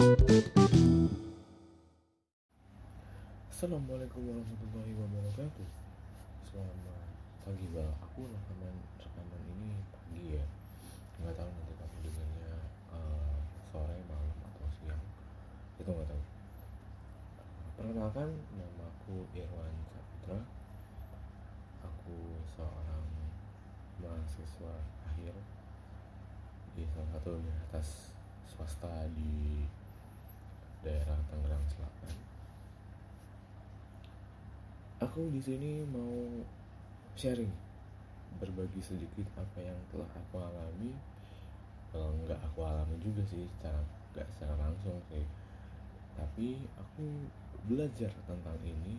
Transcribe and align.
Assalamualaikum 0.00 0.72
warahmatullahi 4.32 4.96
wabarakatuh. 4.96 5.68
Selamat 6.48 7.04
pagi 7.44 7.68
bang 7.68 7.92
Aku 8.08 8.24
rekaman 8.24 8.80
rekaman 8.96 9.42
ini 9.44 9.76
pagi 9.92 10.40
ya. 10.40 10.44
Nggak 11.20 11.36
tahu 11.36 11.52
nanti 11.52 11.76
kamu 11.76 11.96
dengarnya 12.00 12.52
uh, 12.96 13.44
sore 13.68 14.00
malam 14.08 14.40
atau 14.40 14.72
siang. 14.72 15.04
Itu 15.76 15.92
nggak 15.92 16.08
tahu. 16.08 16.22
Perkenalkan 17.76 18.40
nama 18.56 18.88
aku 18.88 19.28
Irwan 19.36 19.84
Saputra 19.84 20.48
aku 21.84 22.40
seorang 22.56 23.04
mahasiswa 24.00 24.80
akhir 25.04 25.36
di 26.72 26.88
salah 26.88 27.20
satu 27.20 27.36
universitas 27.36 28.16
swasta 28.48 29.04
di 29.12 29.68
daerah 30.80 31.18
Tangerang 31.28 31.64
Selatan. 31.68 32.14
Aku 35.04 35.28
di 35.32 35.40
sini 35.40 35.84
mau 35.88 36.44
sharing 37.16 37.52
berbagi 38.40 38.80
sedikit 38.80 39.28
apa 39.36 39.60
yang 39.60 39.76
telah 39.92 40.08
aku 40.16 40.40
alami. 40.40 40.92
Kalau 41.92 42.14
nggak 42.24 42.40
aku 42.40 42.60
alami 42.64 42.96
juga 43.02 43.20
sih 43.28 43.44
secara 43.58 43.80
nggak 44.16 44.28
secara 44.36 44.54
langsung 44.56 44.96
sih. 45.12 45.24
Tapi 46.16 46.64
aku 46.80 47.28
belajar 47.68 48.12
tentang 48.24 48.56
ini 48.64 48.96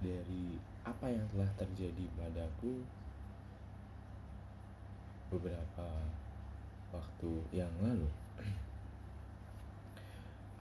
dari 0.00 0.58
apa 0.82 1.06
yang 1.12 1.26
telah 1.30 1.50
terjadi 1.60 2.04
padaku 2.16 2.82
beberapa 5.30 5.86
waktu 6.90 7.30
yang 7.54 7.70
lalu 7.78 8.10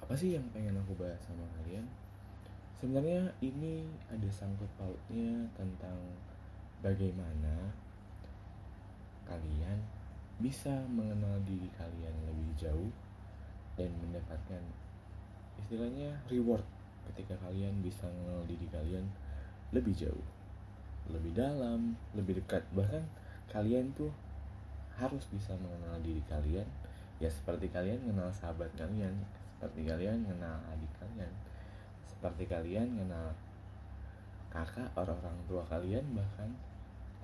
apa 0.09 0.17
sih 0.17 0.33
yang 0.33 0.41
pengen 0.49 0.73
aku 0.73 0.97
bahas 0.97 1.21
sama 1.21 1.45
kalian? 1.61 1.85
Sebenarnya 2.81 3.29
ini 3.45 3.85
ada 4.09 4.25
sangkut 4.33 4.65
pautnya 4.73 5.45
tentang 5.53 6.01
bagaimana 6.81 7.69
kalian 9.29 9.77
bisa 10.41 10.73
mengenal 10.89 11.37
diri 11.45 11.69
kalian 11.77 12.25
lebih 12.25 12.49
jauh 12.57 12.89
dan 13.77 13.93
mendapatkan 14.01 14.65
istilahnya 15.61 16.17
reward 16.25 16.65
ketika 17.13 17.37
kalian 17.45 17.77
bisa 17.85 18.09
mengenal 18.09 18.49
diri 18.49 18.65
kalian 18.65 19.05
lebih 19.69 19.93
jauh 19.93 20.25
lebih 21.05 21.37
dalam 21.37 21.93
lebih 22.17 22.41
dekat. 22.41 22.65
Bahkan 22.73 23.05
kalian 23.53 23.93
tuh 23.93 24.09
harus 24.97 25.29
bisa 25.29 25.53
mengenal 25.61 26.01
diri 26.01 26.25
kalian. 26.25 26.65
Ya 27.21 27.29
seperti 27.29 27.69
kalian 27.69 28.09
mengenal 28.09 28.33
sahabat 28.33 28.73
kalian 28.73 29.13
seperti 29.59 29.91
kalian 29.91 30.23
mengenal 30.23 30.55
adik 30.71 30.87
kalian. 31.03 31.33
Seperti 32.07 32.47
kalian 32.47 32.95
mengenal 32.95 33.35
kakak 34.47 34.87
orang-orang 34.95 35.35
tua 35.51 35.67
kalian 35.67 36.15
bahkan. 36.15 36.47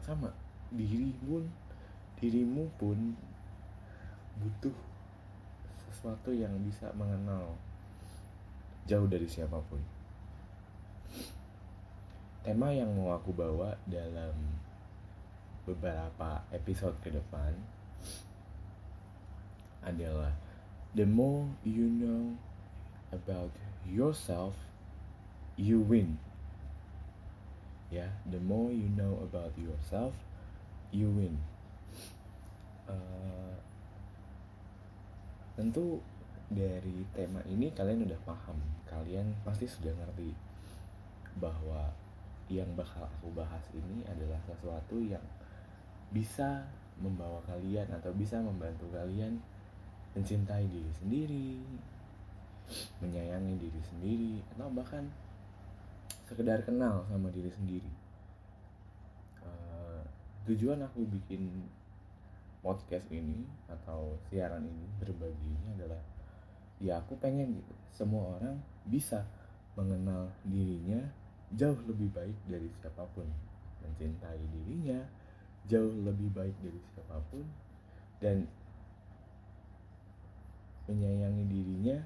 Sama 0.03 0.27
diri 0.67 1.15
pun 1.23 1.47
dirimu 2.19 2.67
pun 2.75 3.15
butuh 4.35 4.75
sesuatu 5.87 6.35
yang 6.35 6.51
bisa 6.59 6.91
mengenal 6.91 7.55
jauh 8.83 9.07
dari 9.07 9.31
siapa 9.31 9.55
pun. 9.71 9.79
Tema 12.43 12.67
yang 12.75 12.91
mau 12.99 13.15
aku 13.15 13.31
bawa 13.31 13.79
dalam 13.87 14.35
beberapa 15.63 16.43
episode 16.51 16.99
ke 16.99 17.15
depan 17.15 17.55
adalah 19.87 20.35
the 20.95 21.05
more 21.05 21.43
you 21.67 21.91
know 21.91 22.39
about 23.11 23.51
yourself 23.83 24.55
you 25.59 25.83
win. 25.83 26.17
Ya 27.91 28.07
the 28.23 28.39
more 28.39 28.71
you 28.71 28.87
know 28.95 29.19
about 29.21 29.51
yourself 29.59 30.15
you 30.95 31.11
win. 31.11 31.35
Uh, 32.87 33.59
tentu 35.59 35.99
dari 36.47 37.03
tema 37.11 37.43
ini 37.51 37.75
kalian 37.75 38.07
udah 38.07 38.19
paham. 38.23 38.55
Kalian 38.87 39.35
pasti 39.43 39.67
sudah 39.67 39.91
ngerti 39.91 40.31
bahwa 41.35 41.91
yang 42.47 42.71
bakal 42.77 43.03
aku 43.03 43.33
bahas 43.35 43.67
ini 43.75 44.05
adalah 44.07 44.39
sesuatu 44.47 45.01
yang 45.01 45.23
bisa 46.13 46.63
membawa 47.01 47.41
kalian 47.43 47.89
atau 47.91 48.13
bisa 48.15 48.39
membantu 48.39 48.87
kalian 48.95 49.41
mencintai 50.15 50.65
diri 50.71 50.91
sendiri 50.97 51.49
menyayangi 53.03 53.53
diri 53.61 53.81
sendiri 53.93 54.33
atau 54.55 54.69
bahkan 54.73 55.05
sekedar 56.25 56.65
kenal 56.65 57.05
sama 57.05 57.29
diri 57.29 57.51
sendiri. 57.53 57.91
Uh, 59.45 60.01
tujuan 60.49 60.81
aku 60.81 61.05
bikin 61.05 61.69
podcast 62.65 63.05
ini 63.13 63.45
atau 63.69 64.17
siaran 64.29 64.65
ini 64.65 64.85
berbagi 64.97 65.45
ini 65.45 65.67
adalah 65.77 66.01
ya 66.81 66.97
aku 66.97 67.13
pengen 67.21 67.61
gitu 67.61 67.73
semua 67.93 68.41
orang 68.41 68.57
bisa 68.89 69.21
mengenal 69.77 70.33
dirinya 70.43 70.99
jauh 71.53 71.77
lebih 71.85 72.09
baik 72.09 72.37
dari 72.49 72.67
siapa 72.81 73.05
pun. 73.13 73.29
Mencintai 73.85 74.41
dirinya 74.49 74.97
jauh 75.69 75.93
lebih 76.01 76.33
baik 76.33 76.57
dari 76.65 76.79
siapa 76.97 77.21
pun. 77.29 77.45
Dan 78.17 78.49
menyayangi 80.85 81.43
dirinya 81.49 81.97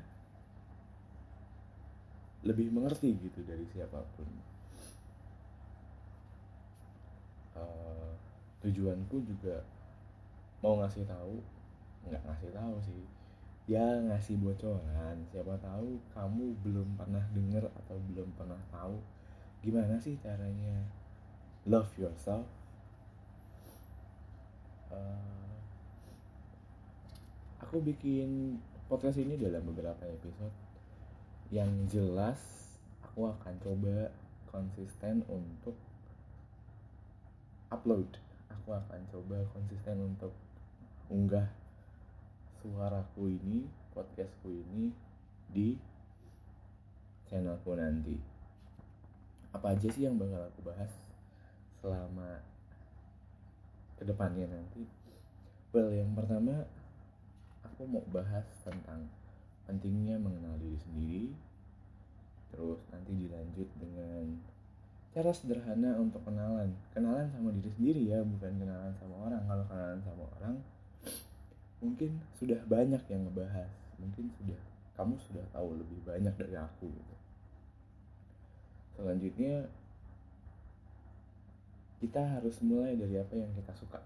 lebih 2.48 2.72
mengerti 2.72 3.20
gitu 3.20 3.44
dari 3.44 3.68
siapa 3.68 4.00
pun. 4.16 4.28
Uh, 7.60 8.16
tujuanku 8.64 9.20
juga 9.28 9.60
mau 10.64 10.80
ngasih 10.80 11.04
tahu 11.04 11.44
nggak 12.08 12.24
ngasih 12.24 12.52
tahu 12.56 12.76
sih. 12.80 13.04
Ya 13.70 13.84
ngasih 13.84 14.40
bocoran. 14.40 15.20
Siapa 15.30 15.60
tahu 15.60 16.00
kamu 16.16 16.56
belum 16.64 16.96
pernah 16.96 17.22
denger 17.36 17.68
atau 17.84 18.00
belum 18.08 18.32
pernah 18.40 18.60
tahu 18.72 18.98
gimana 19.60 20.00
sih 20.00 20.16
caranya 20.24 20.88
love 21.68 21.92
yourself. 22.00 22.48
Uh, 24.90 25.39
aku 27.60 27.84
bikin 27.84 28.56
podcast 28.88 29.20
ini 29.20 29.36
dalam 29.36 29.62
beberapa 29.68 30.02
episode. 30.08 30.56
Yang 31.52 31.72
jelas 31.92 32.40
aku 33.04 33.28
akan 33.28 33.54
coba 33.60 34.10
konsisten 34.48 35.28
untuk 35.28 35.76
upload. 37.70 38.08
Aku 38.50 38.74
akan 38.74 39.02
coba 39.12 39.44
konsisten 39.54 39.98
untuk 40.02 40.34
unggah 41.12 41.52
suaraku 42.60 43.40
ini 43.40 43.68
podcastku 43.94 44.50
ini 44.50 44.94
di 45.52 45.76
channelku 47.28 47.76
nanti. 47.76 48.16
Apa 49.52 49.74
aja 49.76 49.90
sih 49.90 50.06
yang 50.08 50.16
bakal 50.16 50.48
aku 50.48 50.62
bahas 50.64 50.92
selama 51.82 52.40
ke 53.98 54.04
depannya 54.06 54.48
nanti? 54.48 54.86
Well 55.74 55.90
yang 55.94 56.14
pertama 56.14 56.66
aku 57.80 57.88
mau 57.88 58.04
bahas 58.12 58.44
tentang 58.60 59.08
pentingnya 59.64 60.20
mengenal 60.20 60.60
diri 60.60 60.76
sendiri. 60.84 61.32
Terus 62.52 62.84
nanti 62.92 63.16
dilanjut 63.16 63.72
dengan 63.80 64.36
cara 65.16 65.32
sederhana 65.32 65.96
untuk 65.96 66.20
kenalan. 66.28 66.76
Kenalan 66.92 67.32
sama 67.32 67.56
diri 67.56 67.72
sendiri 67.72 68.02
ya 68.12 68.20
bukan 68.20 68.52
kenalan 68.60 68.92
sama 69.00 69.32
orang. 69.32 69.40
Kalau 69.48 69.64
kenalan 69.72 70.00
sama 70.04 70.24
orang 70.28 70.56
mungkin 71.80 72.20
sudah 72.36 72.60
banyak 72.68 73.00
yang 73.08 73.24
ngebahas. 73.32 73.72
Mungkin 73.96 74.28
sudah 74.36 74.60
kamu 75.00 75.16
sudah 75.16 75.48
tahu 75.56 75.80
lebih 75.80 76.04
banyak 76.04 76.36
dari 76.36 76.60
aku 76.60 76.92
gitu. 76.92 77.16
Selanjutnya 79.00 79.72
kita 82.04 82.28
harus 82.28 82.60
mulai 82.60 83.00
dari 83.00 83.16
apa 83.16 83.40
yang 83.40 83.56
kita 83.56 83.72
suka 83.72 84.04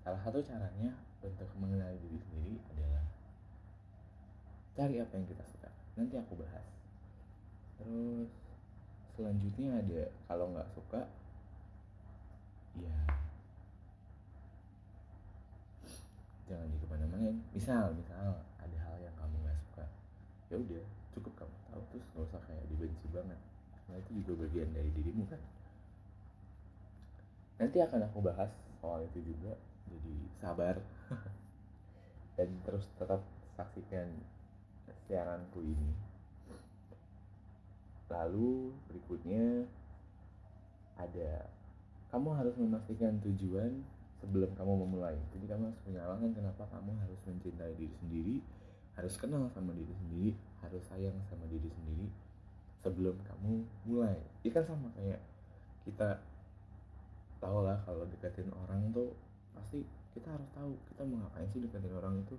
salah 0.00 0.20
satu 0.24 0.40
caranya 0.40 0.96
untuk 1.20 1.48
mengenal 1.60 1.92
diri 2.00 2.16
sendiri 2.16 2.56
adalah 2.72 3.04
cari 4.72 4.96
apa 4.96 5.12
yang 5.12 5.26
kita 5.28 5.44
suka. 5.44 5.70
Nanti 6.00 6.14
aku 6.16 6.40
bahas. 6.40 6.64
Terus 7.76 8.30
selanjutnya 9.16 9.80
ada 9.84 10.02
kalau 10.24 10.48
nggak 10.56 10.68
suka 10.72 11.04
ya 12.78 12.96
jangan 16.48 16.70
di 16.70 16.78
ke 16.80 16.86
mana-mana 16.86 17.34
misal 17.50 17.92
misal 17.98 18.40
ada 18.62 18.78
hal 18.78 18.96
yang 19.02 19.12
kamu 19.18 19.36
nggak 19.42 19.58
suka 19.58 19.84
ya 20.48 20.56
udah 20.56 20.84
cukup 21.12 21.32
kamu 21.44 21.56
tahu 21.68 21.82
terus 21.92 22.06
nggak 22.14 22.24
usah 22.30 22.40
kayak 22.48 22.64
dibenci 22.72 23.06
banget. 23.12 23.38
Karena 23.84 23.96
itu 24.00 24.10
juga 24.22 24.46
bagian 24.46 24.70
dari 24.70 24.90
dirimu 24.94 25.24
kan? 25.26 25.42
Nanti 27.60 27.76
akan 27.82 28.00
aku 28.08 28.18
bahas 28.24 28.50
soal 28.80 29.04
itu 29.04 29.20
juga 29.34 29.52
jadi 29.90 30.14
sabar. 30.38 30.76
Dan 32.38 32.48
terus 32.64 32.86
tetap 32.96 33.20
saksikan 33.58 34.08
siaranku 35.04 35.60
ini. 35.60 35.92
Lalu 38.08 38.74
berikutnya 38.90 39.66
ada 40.96 41.46
kamu 42.10 42.28
harus 42.34 42.54
memastikan 42.58 43.18
tujuan 43.22 43.82
sebelum 44.22 44.50
kamu 44.54 44.72
memulai. 44.86 45.18
Jadi 45.34 45.46
kamu 45.46 45.70
harus 45.70 45.80
punya 45.82 46.00
alasan 46.06 46.32
kenapa 46.34 46.66
kamu 46.70 46.94
harus 47.02 47.20
mencintai 47.26 47.74
diri 47.78 47.94
sendiri 48.00 48.36
harus 48.98 49.16
kenal 49.16 49.48
sama 49.56 49.72
diri 49.72 49.94
sendiri 49.96 50.30
harus 50.60 50.84
sayang 50.92 51.16
sama 51.32 51.48
diri 51.48 51.72
sendiri 51.72 52.06
sebelum 52.84 53.16
kamu 53.24 53.64
mulai. 53.88 54.18
Ini 54.44 54.50
kan 54.52 54.64
sama 54.68 54.92
kayak 54.92 55.20
kita 55.88 56.20
tahu 57.40 57.64
lah 57.64 57.80
kalau 57.88 58.04
deketin 58.12 58.52
orang 58.52 58.92
tuh 58.92 59.16
pasti 59.54 59.82
kita 60.14 60.28
harus 60.34 60.48
tahu 60.52 60.72
kita 60.90 61.02
mau 61.06 61.22
ngapain 61.22 61.48
sih 61.50 61.60
deketin 61.62 61.94
orang 61.94 62.20
itu. 62.22 62.36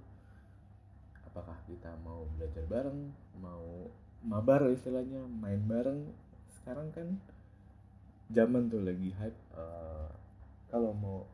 Apakah 1.28 1.56
kita 1.64 1.96
mau 2.04 2.28
belajar 2.36 2.64
bareng 2.68 3.12
mau 3.40 3.88
mabar 4.22 4.68
istilahnya 4.70 5.24
main 5.28 5.64
bareng. 5.66 6.12
Sekarang 6.52 6.92
kan 6.92 7.18
zaman 8.32 8.68
tuh 8.68 8.84
lagi 8.84 9.12
hype 9.16 9.40
uh, 9.56 10.12
kalau 10.68 10.92
mau 10.96 11.28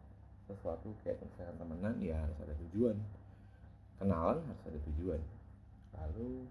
sesuatu 0.48 0.96
kayak 1.04 1.20
misalkan 1.26 1.58
temenan 1.60 1.96
ya 2.00 2.18
harus 2.22 2.38
ada 2.42 2.54
tujuan. 2.68 2.98
Kenalan 3.98 4.40
harus 4.46 4.64
ada 4.70 4.80
tujuan. 4.94 5.22
Lalu 5.98 6.46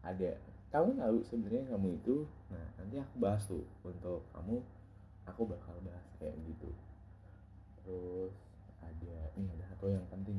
ada 0.00 0.30
kamu 0.70 0.96
tahu 0.96 1.16
sebenarnya 1.26 1.62
kamu 1.66 1.88
itu 1.98 2.16
nah 2.48 2.66
nanti 2.78 2.96
aku 3.02 3.14
bahas 3.18 3.42
tuh 3.44 3.66
untuk 3.84 4.22
kamu 4.32 4.62
aku 5.26 5.42
bakal 5.44 5.76
bahas 5.82 6.06
kayak 6.16 6.34
gitu 6.46 6.70
terus 7.90 8.34
ada 8.78 9.16
ini 9.34 9.50
ada 9.50 9.64
satu 9.74 9.90
yang 9.90 10.06
penting. 10.06 10.38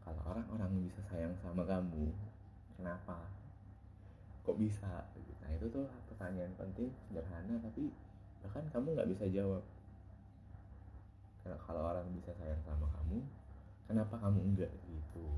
Kalau 0.00 0.24
orang-orang 0.24 0.88
bisa 0.88 1.04
sayang 1.12 1.36
sama 1.44 1.68
kamu 1.68 2.08
kenapa? 2.80 3.28
Kok 4.48 4.56
bisa? 4.56 5.04
Nah 5.44 5.50
itu 5.52 5.68
tuh 5.68 5.84
pertanyaan 6.08 6.56
penting 6.56 6.88
sederhana 7.04 7.60
tapi 7.60 7.92
bahkan 8.40 8.64
kamu 8.72 8.96
nggak 8.96 9.10
bisa 9.12 9.28
jawab. 9.28 9.60
Karena 11.44 11.60
kalau 11.60 11.82
orang 11.84 12.08
bisa 12.16 12.32
sayang 12.40 12.60
sama 12.64 12.88
kamu 12.88 13.20
kenapa 13.84 14.14
kamu 14.16 14.40
enggak 14.48 14.72
gitu? 14.88 15.28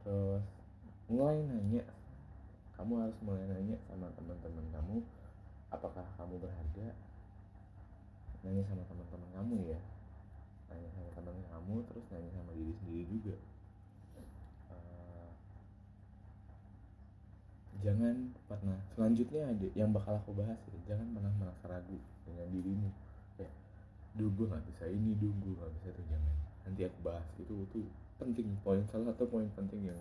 Terus 0.00 0.44
mulai 1.12 1.44
nanya. 1.44 1.84
Kamu 2.80 2.96
harus 2.96 3.18
mulai 3.20 3.44
nanya 3.44 3.76
sama 3.90 4.08
teman-teman 4.16 4.64
kamu 4.72 4.96
apakah 5.68 6.06
kamu 6.16 6.40
berharga 6.40 6.96
nanya 8.42 8.62
sama 8.66 8.82
teman-teman 8.86 9.30
kamu 9.34 9.56
ya. 9.74 9.80
Nanya 10.70 10.88
sama 10.94 11.10
teman 11.16 11.36
kamu 11.48 11.74
terus 11.90 12.04
nanya 12.12 12.30
sama 12.34 12.50
diri 12.54 12.72
sendiri 12.82 13.04
juga. 13.08 13.36
Uh, 14.70 15.30
jangan 17.82 18.34
pernah 18.46 18.78
selanjutnya 18.94 19.42
ada 19.54 19.66
yang 19.74 19.90
bakal 19.90 20.18
aku 20.18 20.34
bahas 20.34 20.58
ya 20.70 20.78
jangan 20.94 21.14
pernah 21.14 21.32
merasa 21.38 21.64
ragu 21.66 21.98
dengan 22.26 22.46
dirimu. 22.50 22.90
Ya 23.38 23.50
duh 24.18 24.30
gue 24.34 24.46
nggak 24.46 24.64
bisa 24.74 24.84
ini 24.90 25.14
duh 25.18 25.32
gue 25.42 25.54
nggak 25.54 25.72
bisa 25.80 25.88
tuh 25.94 26.06
jangan. 26.06 26.34
Nanti 26.68 26.80
aku 26.86 26.98
bahas 27.02 27.26
itu 27.38 27.54
itu 27.64 27.80
penting 28.18 28.58
poin 28.66 28.82
salah 28.90 29.14
satu 29.14 29.30
poin 29.30 29.46
penting 29.54 29.94
yang 29.94 30.00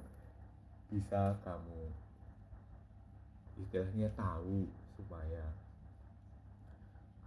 bisa 0.89 1.37
kamu 1.43 1.91
istilahnya 3.59 4.09
tahu 4.17 4.65
supaya 4.95 5.53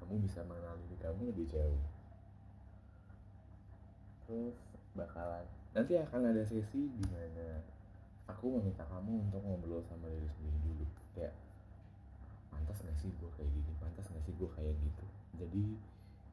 kamu 0.00 0.24
bisa 0.24 0.40
mengenal 0.48 0.74
diri 0.80 0.96
kamu 0.98 1.20
lebih 1.30 1.46
jauh. 1.52 1.82
Terus 4.26 4.56
bakalan 4.96 5.46
nanti 5.70 5.94
akan 5.94 6.34
ada 6.34 6.42
sesi 6.42 6.90
di 6.90 7.06
mana 7.06 7.62
aku 8.26 8.58
meminta 8.58 8.82
kamu 8.90 9.30
untuk 9.30 9.38
ngobrol 9.44 9.84
sama 9.86 10.10
diri 10.10 10.26
sendiri 10.34 10.58
dulu. 10.66 10.86
Kayak 11.14 11.34
pantas 12.50 12.82
gak 12.82 12.96
sih 12.98 13.10
gue 13.14 13.30
kayak 13.38 13.50
gini? 13.52 13.72
Pantas 13.78 14.06
gak 14.10 14.22
sih 14.26 14.34
gue 14.34 14.50
kayak 14.56 14.74
gitu? 14.74 15.04
Jadi 15.38 15.64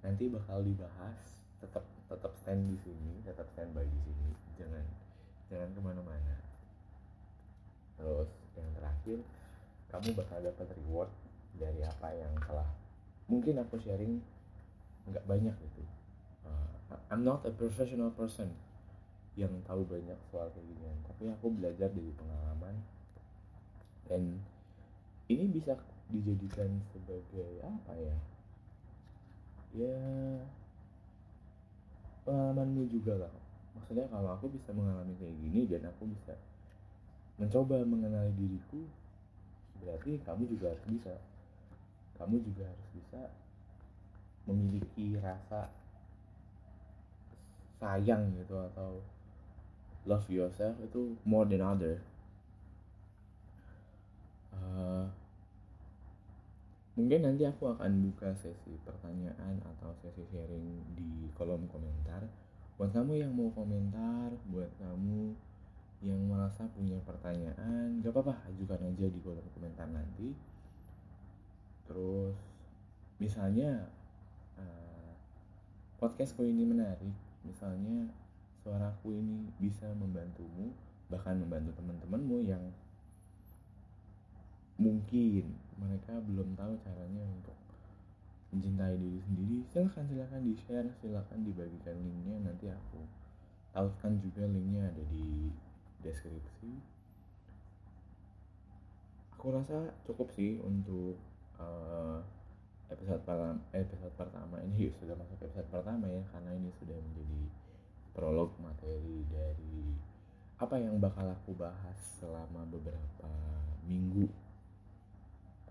nanti 0.02 0.24
bakal 0.30 0.62
dibahas 0.64 1.20
tetap 1.58 1.84
tetap 2.08 2.32
stand 2.38 2.70
di 2.70 2.78
sini 2.80 3.20
tetap 3.26 3.46
standby 3.54 3.86
di 3.86 4.00
sini. 4.02 4.30
Jangan 4.58 4.86
jangan 5.52 5.70
ke 5.76 5.82
mana-mana. 5.82 6.36
Terus 7.98 8.30
yang 8.58 8.70
terakhir 8.78 9.18
kamu 9.90 10.10
bakal 10.14 10.40
dapat 10.44 10.68
reward 10.82 11.12
dari 11.58 11.82
apa 11.82 12.10
yang 12.14 12.34
telah 12.42 12.70
mungkin 13.28 13.60
aku 13.60 13.76
sharing 13.80 14.20
nggak 15.08 15.24
banyak 15.28 15.56
gitu. 15.56 15.84
Uh, 16.48 16.98
I'm 17.12 17.24
not 17.24 17.44
a 17.44 17.52
professional 17.52 18.12
person 18.16 18.52
yang 19.38 19.54
tahu 19.70 19.86
banyak 19.86 20.18
soal 20.34 20.50
kayak 20.50 20.66
ginian 20.66 20.98
tapi 21.06 21.30
aku 21.30 21.54
belajar 21.54 21.92
dari 21.92 22.12
pengalaman. 22.16 22.76
Dan 24.08 24.40
ini 25.28 25.46
bisa 25.52 25.76
dijadikan 26.08 26.80
sebagai 26.96 27.60
apa 27.64 27.94
ya? 28.00 28.16
Ya 29.76 30.00
pengalamanmu 32.24 32.88
juga 32.92 33.28
lah. 33.28 33.34
Maksudnya 33.76 34.08
kalau 34.12 34.36
aku 34.36 34.52
bisa 34.52 34.72
mengalami 34.72 35.16
kayak 35.20 35.36
gini 35.38 35.68
dan 35.68 35.88
aku 35.88 36.08
bisa 36.10 36.34
mencoba 37.38 37.86
mengenali 37.86 38.34
diriku 38.34 38.82
berarti 39.78 40.18
kamu 40.26 40.50
juga 40.50 40.74
harus 40.74 40.86
bisa 40.90 41.14
kamu 42.18 42.42
juga 42.42 42.66
harus 42.66 42.88
bisa 42.92 43.22
memiliki 44.50 45.18
rasa 45.22 45.70
sayang 47.78 48.34
gitu 48.34 48.58
atau 48.74 49.00
love 50.08 50.26
yourself 50.32 50.74
itu 50.82 51.14
more 51.28 51.46
than 51.46 51.62
other. 51.62 52.02
Uh, 54.50 55.06
mungkin 56.98 57.22
nanti 57.22 57.46
aku 57.46 57.70
akan 57.70 58.10
buka 58.10 58.34
sesi 58.34 58.74
pertanyaan 58.82 59.62
atau 59.62 59.94
sesi 60.02 60.26
sharing 60.34 60.82
di 60.98 61.30
kolom 61.38 61.70
komentar. 61.70 62.26
Buat 62.82 62.94
kamu 62.94 63.22
yang 63.22 63.34
mau 63.34 63.54
komentar 63.54 64.34
buat 64.50 64.70
kamu 64.82 65.34
yang 66.06 66.22
merasa 66.30 66.62
punya 66.78 66.98
pertanyaan 67.02 67.98
gak 68.06 68.14
apa-apa 68.14 68.54
ajukan 68.54 68.86
aja 68.86 69.06
di 69.10 69.20
kolom 69.26 69.46
komentar 69.58 69.90
nanti 69.90 70.30
terus 71.88 72.36
misalnya 73.18 73.90
uh, 74.60 75.12
podcastku 75.98 76.46
ini 76.46 76.68
menarik. 76.68 77.16
Misalnya 77.42 78.12
suaraku 78.62 79.16
ini 79.16 79.48
bisa 79.58 79.88
membantumu 79.96 80.76
bahkan 81.08 81.40
membantu 81.40 81.72
teman-temanmu 81.80 82.44
yang 82.44 82.64
mungkin 84.78 85.56
mereka 85.80 86.20
belum 86.22 86.54
tahu 86.54 86.76
caranya 86.84 87.24
untuk 87.26 87.58
mencintai 88.54 88.96
diri 89.00 89.20
sendiri. 89.24 89.58
Silahkan 89.72 90.06
silahkan 90.06 90.42
di 90.44 90.54
share 90.56 90.90
silahkan 91.02 91.40
dibagikan 91.42 91.98
linknya. 91.98 92.38
Nanti 92.44 92.68
aku 92.70 93.02
tahukan 93.74 94.22
juga 94.22 94.44
linknya 94.46 94.92
ada 94.92 95.04
di 95.10 95.50
deskripsi. 96.04 96.72
Aku 99.38 99.54
rasa 99.54 99.94
cukup 100.06 100.34
sih 100.34 100.58
untuk 100.62 101.18
episode 103.08 103.24
pertama 103.24 103.56
episode 103.72 104.16
pertama. 104.20 104.56
Ini 104.68 104.92
sudah 105.00 105.16
masuk 105.16 105.40
episode 105.40 105.72
pertama 105.72 106.12
ya 106.12 106.20
karena 106.28 106.52
ini 106.60 106.68
sudah 106.76 107.00
menjadi 107.00 107.42
prolog 108.12 108.52
materi 108.60 109.24
dari 109.32 109.96
apa 110.60 110.76
yang 110.76 111.00
bakal 111.00 111.24
aku 111.32 111.56
bahas 111.56 111.96
selama 112.20 112.68
beberapa 112.68 113.32
minggu 113.88 114.28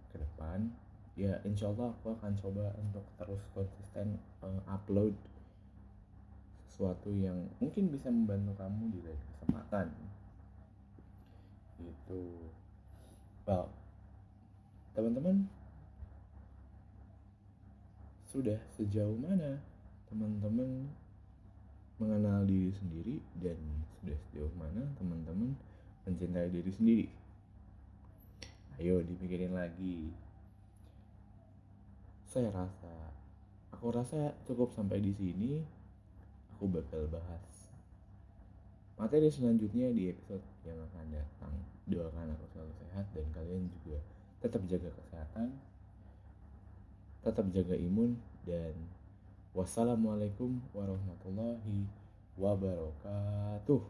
ke 0.09 0.17
depan. 0.17 0.73
Ya 1.13 1.37
insya 1.45 1.69
Allah 1.77 1.93
aku 1.93 2.17
akan 2.17 2.41
coba 2.41 2.73
untuk 2.81 3.05
terus 3.21 3.45
konsisten 3.53 4.17
uh, 4.41 4.57
upload 4.65 5.13
sesuatu 6.73 7.13
yang 7.13 7.53
mungkin 7.61 7.93
bisa 7.93 8.09
membantu 8.09 8.57
kamu 8.57 8.97
di 8.97 9.01
lain 9.05 9.21
kesempatan. 9.37 9.93
Itu 11.85 12.49
well 13.45 13.69
teman-teman 14.97 15.53
sudah 18.37 18.61
sejauh 18.77 19.17
mana 19.17 19.57
teman-teman 20.13 20.85
mengenal 21.97 22.45
diri 22.45 22.69
sendiri 22.69 23.17
dan 23.41 23.57
sudah 23.97 24.13
sejauh 24.29 24.53
mana 24.61 24.85
teman-teman 25.01 25.57
mencintai 26.05 26.53
diri 26.53 26.69
sendiri? 26.69 27.07
Ayo 28.77 29.01
dipikirin 29.01 29.57
lagi. 29.57 30.13
Saya 32.29 32.53
rasa 32.53 32.93
aku 33.73 33.89
rasa 33.89 34.37
cukup 34.45 34.69
sampai 34.77 35.01
di 35.01 35.17
sini. 35.17 35.65
Aku 36.53 36.69
bakal 36.69 37.09
bahas 37.09 37.73
materi 39.01 39.33
selanjutnya 39.33 39.97
di 39.97 40.13
episode 40.13 40.45
yang 40.69 40.77
akan 40.93 41.09
datang. 41.09 41.57
Doakan 41.89 42.37
aku 42.37 42.45
selalu 42.53 42.73
sehat 42.85 43.09
dan 43.17 43.25
kalian 43.33 43.65
juga 43.81 43.97
tetap 44.45 44.61
jaga 44.69 44.93
kesehatan 44.93 45.57
tetap 47.27 47.51
jaga 47.51 47.75
imun 47.75 48.15
dan 48.47 48.71
wassalamualaikum 49.51 50.63
warahmatullahi 50.71 51.91
wabarakatuh. 52.39 53.83